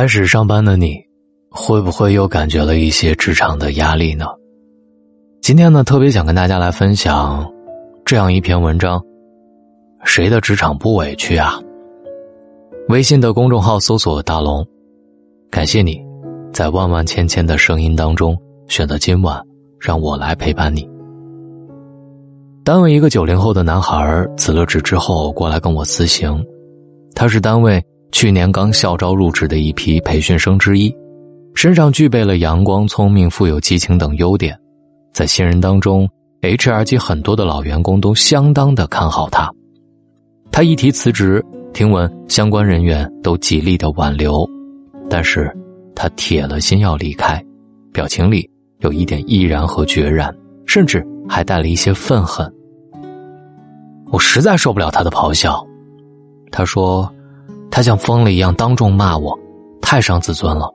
[0.00, 0.98] 开始上班的你，
[1.50, 4.24] 会不会又感觉了一些职场的压力呢？
[5.42, 7.46] 今天呢，特别想跟大家来分享
[8.06, 8.98] 这样一篇文章：
[10.02, 11.60] 谁的职场不委屈啊？
[12.88, 14.66] 微信的公众号搜索“大龙”，
[15.52, 16.02] 感谢你，
[16.50, 18.34] 在万万千千的声音当中
[18.68, 19.38] 选择今晚
[19.78, 20.88] 让我来陪伴你。
[22.64, 26.42] 单位一个九零后的男孩辞了职之后过来跟我辞行，
[27.14, 27.84] 他是单位。
[28.12, 30.94] 去年刚校招入职的一批培训生之一，
[31.54, 34.58] 身上具备了阳光、聪明、富有激情等优点，
[35.12, 36.08] 在新人当中
[36.42, 39.50] ，HR 及很多的老员工都相当的看好他。
[40.50, 44.44] 他一提辞职，听闻相关人员都极力的挽留，
[45.08, 45.50] 但是
[45.94, 47.42] 他铁了心要离开，
[47.92, 48.50] 表情里
[48.80, 50.34] 有一点毅然和决然，
[50.66, 52.52] 甚至还带了一些愤恨。
[54.10, 55.64] 我实在受不了他的咆哮，
[56.50, 57.08] 他说。
[57.70, 59.38] 他像疯了一样当众骂我，
[59.80, 60.68] 太伤自尊了。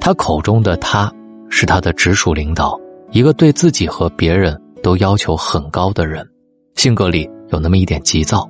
[0.00, 1.12] 他口中的他，
[1.48, 2.78] 是他的直属领导，
[3.10, 6.24] 一个对自己和别人都要求很高的人，
[6.76, 8.48] 性格里有那么一点急躁。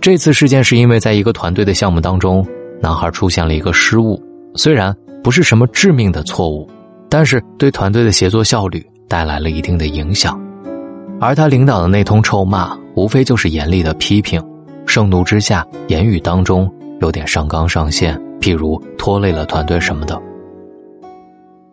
[0.00, 2.46] 这次事件是因为在一个团队的项目当中，
[2.80, 4.22] 男孩出现了一个失误，
[4.54, 4.94] 虽然
[5.24, 6.70] 不是什么致命的错误，
[7.08, 10.40] 但是对团队的协作效率带来了一定的影响。
[11.20, 14.40] 而他领导的那通臭骂，无非就是严厉的批评。
[14.86, 20.20] 盛怒之下，言语当中有点上纲上线，譬如拖累了团队什么的。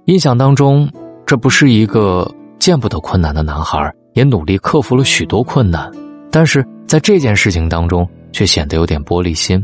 [0.05, 0.89] 印象当中，
[1.25, 5.89] 这不是一个见不得困难的男孩，也努力克服了许多困难，
[6.31, 9.63] 但是在这件事情当中，却显得有点玻璃心。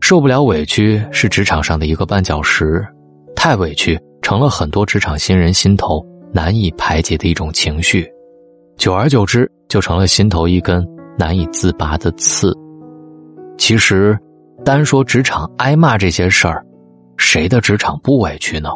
[0.00, 2.86] 受不了委屈是职场上的一个绊脚石，
[3.34, 8.08] 太委屈成了很多职场新人心头难以排解的一种情绪，
[8.76, 10.86] 久而久之，就成了心头一根。
[11.20, 12.56] 难以自拔的刺。
[13.58, 14.18] 其实，
[14.64, 16.64] 单说职场挨骂这些事儿，
[17.18, 18.70] 谁的职场不委屈呢？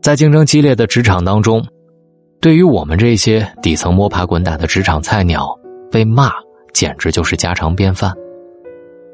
[0.00, 1.64] 在竞争激烈的职场当中，
[2.40, 5.56] 对于我们这些底层摸爬滚打的职场菜鸟，
[5.88, 6.32] 被骂
[6.74, 8.12] 简直就是家常便饭。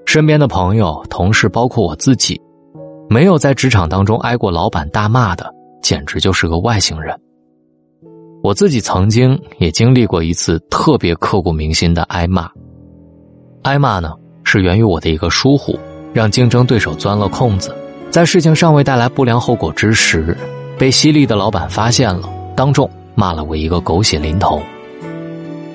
[0.07, 2.41] 身边的朋友、同事，包括我自己，
[3.11, 5.53] 没有在职场当中挨过老板大骂的，
[5.83, 7.15] 简直就是个外星人。
[8.41, 12.49] 我自己曾经也经历过一次特别刻骨铭心的挨骂。
[13.63, 14.13] 挨骂呢，
[14.45, 15.79] 是源于我的一个疏忽，
[16.13, 17.75] 让竞争对手钻了空子，
[18.11, 20.37] 在事情尚未带来不良后果之时，
[20.79, 24.63] 被犀利的老板发现了，当众骂了我一个狗血淋头。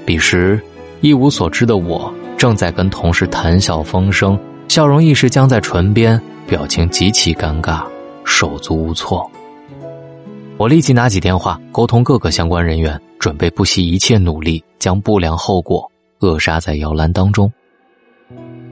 [0.06, 0.60] 彼时
[1.02, 7.84] 一无所知的我，正在跟同事谈笑风生，笑容一时僵在唇边，表情极其尴尬，
[8.24, 9.30] 手足无措。
[10.58, 17.52] 我立即拿起电话，沟通各个相关人员，准备不惜一切努力将不良后果扼杀在摇篮当中。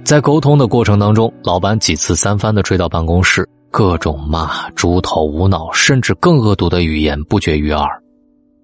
[0.04, 7.88] 在沟通的过程当中，老板几次三番的追到办公室，各种骂、猪头、无脑，甚至更恶毒的语言不绝于耳。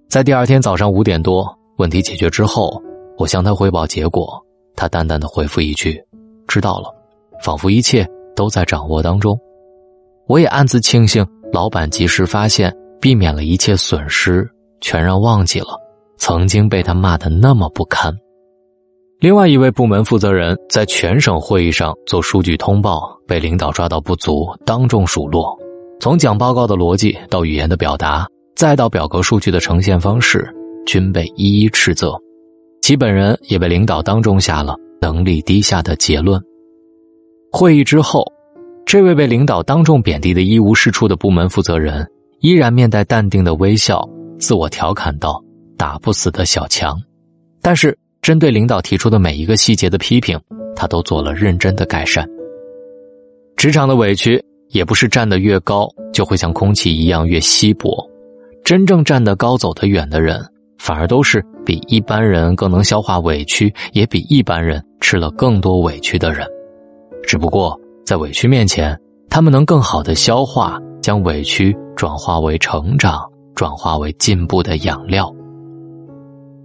[0.08, 1.46] 在第二天早上五点多，
[1.78, 2.82] 问题解决之后，
[3.18, 4.42] 我向他汇报结果，
[4.76, 6.00] 他淡淡的回复一句
[6.48, 6.94] ：“知道了。”
[7.44, 9.38] 仿佛一切都在掌握当中。
[10.28, 12.74] 我也暗自庆幸，老板及时发现。
[13.00, 14.50] 避免了一切损失，
[14.82, 15.68] 全然忘记了
[16.18, 18.14] 曾经被他骂的那么不堪。
[19.20, 25.58] 另外一位部门负责人在全省会议上做数据通报，被领导抓到不足，当众数落。
[26.00, 30.48] 从讲报告的逻辑到语言的表达，再到表格数据的呈现方式，
[30.86, 32.16] 均被一一斥责。
[32.84, 36.40] 其本人也被领导当众下了能力低下的结论。
[37.52, 38.24] 会议之后，
[38.86, 42.08] 这位被领导当众贬低的一无是处的部门负责人。
[42.40, 44.08] 依然面带淡定的微笑，
[44.40, 45.44] 自我调侃道
[45.78, 46.96] ：“打不死的小强。”
[47.62, 50.40] 但是，针对领导提出的每一个细节的批评，
[50.76, 52.28] 他都做了认真的改善。
[53.56, 58.08] 职场的委屈也不是站得越高就会像空气一样越稀薄，
[58.64, 60.40] 真正站得高、走得远的人，
[60.78, 66.46] 反而都是比一般人更能消化委屈，也比一般人吃了更多委屈的人。
[67.24, 68.98] 只不过，在委屈面前，
[69.30, 70.80] 他们能更好的消化。
[71.08, 73.22] 将委屈转化为成长，
[73.56, 75.34] 转化为进步的养料。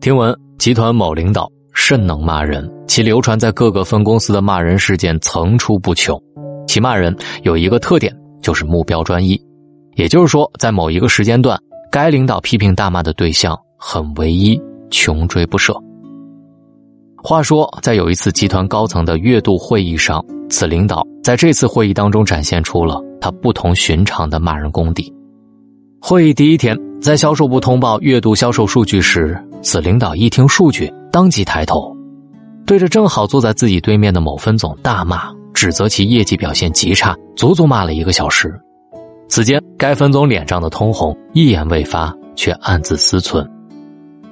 [0.00, 6.20] 听闻集团某领导甚能骂人，其流传在各个分公司的骂人事件层出不穷。
[6.66, 8.12] 其骂人有一个特点，
[8.42, 9.40] 就是目标专一，
[9.94, 11.56] 也就是说，在某一个时间段，
[11.88, 14.60] 该领导批评大骂的对象很唯一，
[14.90, 15.72] 穷追不舍。
[17.22, 23.00] 话说，在有一次集团高层的月度会议上，此领导在这次会议当中展现出了。
[23.22, 25.10] 他不同寻常的骂人功底。
[26.00, 31.96] 会议第一天，在销售部通报月度销售数据时，此领导一听数据，当即抬头，
[32.66, 38.52] 对着正好坐在自己对面的某分总大骂：“指责其业绩表现极差，足足骂了一个小时。
[39.28, 43.48] 此间，该分总脸上的通红，一言未发，却暗自思忖：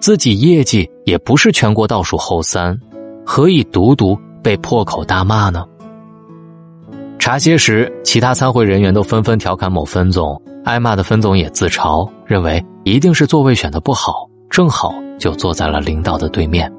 [0.00, 2.76] 自己业绩也不是全国倒数后三，
[3.24, 5.64] 何以独独被破口大骂呢？
[7.20, 16.72] 茶歇时，其他参会人员都纷纷调侃某分总，挨骂的分总也自嘲，认为一定是座位选的不好，正好就坐在了领导的对面。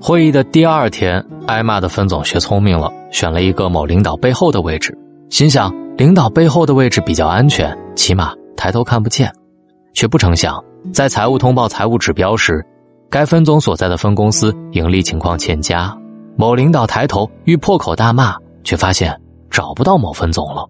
[0.00, 4.98] 会议的第二天，挨骂的分总学聪明了，选了一个某领导背后的位置，
[5.30, 5.72] 心想。
[5.96, 9.32] 领导背后的位置比较安全，起码抬头看不见，
[9.94, 10.62] 却不成想，
[10.92, 12.62] 在财务通报财务指标时，
[13.08, 15.96] 该分总所在的分公司盈利情况欠佳。
[16.36, 19.18] 某领导抬头欲破口大骂，却发现
[19.56, 20.68] 找不到某分总了。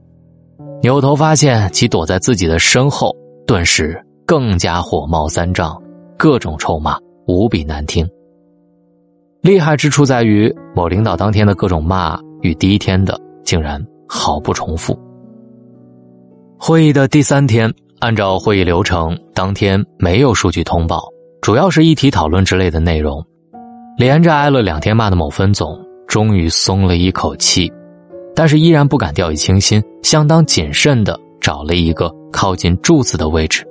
[0.81, 3.11] 扭头发现其躲在自己的身后，
[3.45, 5.77] 顿时更加火冒三丈，
[6.17, 6.97] 各种臭骂，
[7.27, 8.09] 无比难听。
[9.43, 14.97] 厉害之处在于，某领导当天的各种骂与第一天的竟然毫不重复。
[16.57, 17.69] 会议的第三天，
[17.99, 21.03] 按照会议流程，当天没有数据通报，
[21.41, 23.21] 主要是议题讨论之类的内容。
[23.99, 27.69] 连着挨了两天骂的某分总，终于松了一口气，
[28.37, 33.67] 但是依然不敢掉以轻心，相当谨慎的找了一个靠近柱子的位置。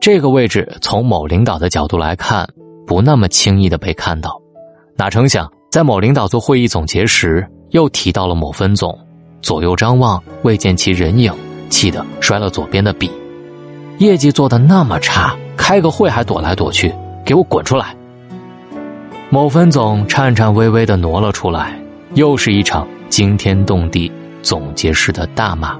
[0.00, 2.46] 这个位置从某领导的角度来看，
[2.86, 4.40] 不那么轻易的被看到。
[4.96, 8.96] 哪成想，在某领导做会议总结时，又提到了某分总，
[9.40, 11.32] 左右张望，未见其人影。
[11.70, 13.08] 气得摔了左边的笔，
[13.98, 16.92] 业绩做的那么差，开个会还躲来躲去，
[17.24, 17.94] 给我滚出来！
[19.30, 21.79] 某分总颤颤巍巍的挪了出来，
[22.14, 24.10] 又是一场惊天动地
[24.42, 25.78] 总结式的大骂。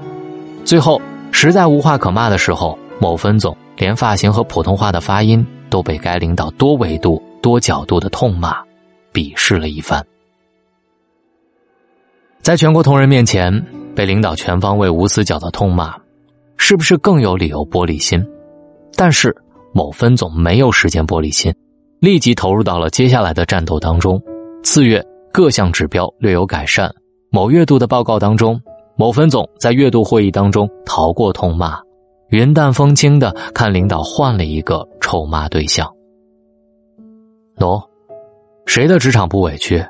[0.63, 1.01] 最后
[1.31, 8.55] 实在无话可骂的时候，某分总连发型和普通话的发音都被该领导多维度、多角度的痛骂、
[9.13, 10.05] 鄙视了一番，
[12.41, 13.63] 在全国同仁面前。
[13.93, 15.93] 被领导全方位无死角的痛骂，
[16.55, 18.25] 是不是更有理由玻璃心？
[18.95, 19.35] 但是
[19.73, 21.53] 某分总没有时间玻璃心，
[21.99, 24.23] 立即投入到了接下来的战斗当中。
[24.63, 26.93] 次月各项指标略有改善，
[27.29, 28.61] 某月度的报告当中，
[28.97, 31.79] 某分总在月度会议当中逃过痛骂，
[32.29, 35.89] 云淡风轻的看领导换了一个臭骂对象。
[37.57, 37.81] 喏，
[38.65, 39.83] 谁的职场不委屈？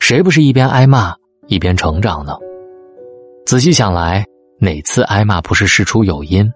[0.00, 1.14] 谁不是一边挨骂
[1.46, 2.36] 一边成长呢？
[3.46, 4.24] 仔细想来，
[4.58, 6.50] 哪次挨骂不是事出有因？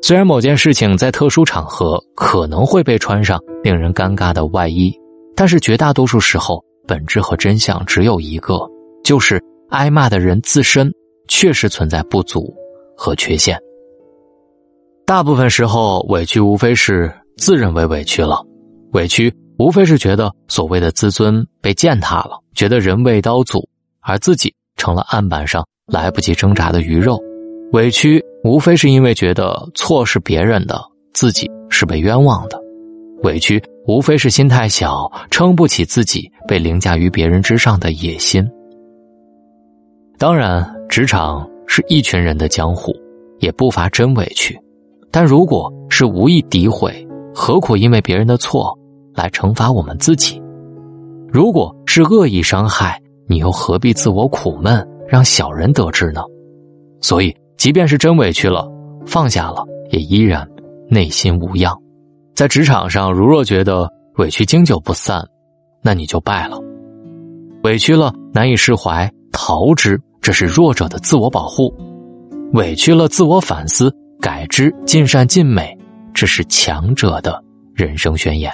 [0.00, 4.94] 虽然某件事情在特殊场合可能会被穿上令人尴尬的外衣，
[5.34, 8.58] 但是绝大多数时候，本质和真相只有一个，
[9.04, 10.90] 就是挨骂的人自身
[11.28, 12.52] 确实存在不足
[12.96, 13.56] 和缺陷。
[15.06, 18.42] 大部分时候，委屈无非是自认为委屈了，
[18.92, 23.62] 委屈无非是觉得所谓的自尊被践踏了，觉得人为刀俎，
[24.00, 24.52] 而自己。
[24.80, 27.20] 成了案板上来不及挣扎的鱼肉，
[27.72, 30.80] 委屈无非是因为觉得错是别人的，
[31.12, 32.56] 自己是被冤枉的；
[33.24, 38.46] 委屈无非是心太小，撑不起自己被凌驾于别人之上的野心。
[40.18, 42.92] 当然，职场是一群人的江湖，
[43.40, 44.56] 也不乏真委屈，
[45.10, 47.04] 但如果是无意诋毁，
[47.34, 48.78] 何苦因为别人的错
[49.14, 50.38] 来惩罚我们自己？
[51.32, 53.00] 如果是恶意伤害。
[53.30, 56.22] 你又何必自我苦闷，让小人得志呢？
[57.02, 58.66] 所以，即便是真委屈了，
[59.04, 60.48] 放下了，也依然
[60.88, 61.78] 内心无恙。
[62.38, 65.20] 在职场上，如若觉得委屈经久不散，
[65.82, 66.56] 那你就败了。
[67.64, 71.68] 委屈了难以释怀，逃之，这是弱者的自我保护；
[72.52, 75.76] 委屈了自我反思，改之，尽善尽美，
[76.14, 77.42] 这是强者的
[77.74, 78.52] 人生宣言。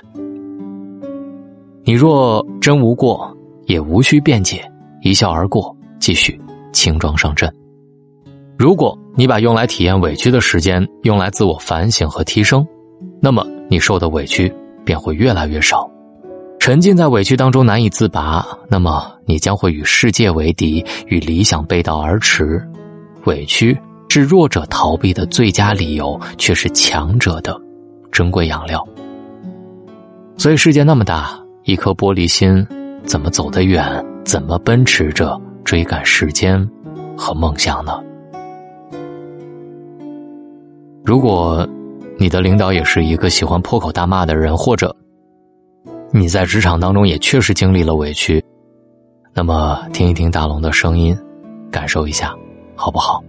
[1.83, 3.31] 你若真无过。
[3.67, 4.63] 也无需辩解，
[5.03, 6.39] 一笑而过，继续
[6.73, 7.51] 轻装上阵。
[8.59, 12.67] 如果你把用来体验委屈的时间用来自我反省和提升，
[13.23, 14.53] 那么你受的委屈
[14.85, 15.91] 便会越来越少。
[16.59, 22.67] 沉浸在委屈当中难以自拔，那么你将会与世界为敌，与理想背道而驰。
[23.25, 23.77] 委屈
[24.09, 27.61] 是弱者逃避的最佳理由，却是强者的
[28.11, 28.87] 珍贵养料。
[30.37, 32.67] 所以世界那么大，一颗玻璃心。
[33.05, 34.03] 怎么走得远？
[34.25, 36.67] 怎么奔驰着追赶时间
[37.15, 38.03] 和梦想呢？
[41.05, 41.69] 如果
[42.19, 44.95] 你的领导也是一个喜欢破口大骂的人或者
[46.13, 48.43] 你在职场当中也确实经历了委屈
[49.35, 51.17] 那么听一听大龙的声音
[51.71, 52.35] 感受一下
[52.77, 53.23] 好不好？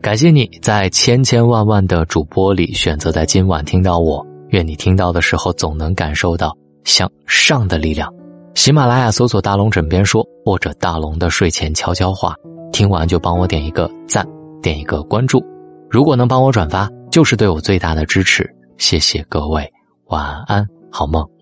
[0.00, 8.12] 感谢你在千千万万的主播里选择在今晚听到我愿你听到的时候总能感受到向上的力量。
[8.54, 12.34] 喜马拉雅搜索大龙枕边说或者大龙的睡前悄悄话
[12.72, 14.26] 听完就帮我点一个赞
[14.62, 15.42] 点一个关注。
[15.90, 19.70] 如果能帮我转发就是对我最大的支持谢谢各位
[20.06, 21.37] 晚安好梦。